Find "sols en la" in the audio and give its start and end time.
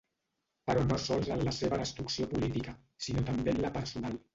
1.03-1.55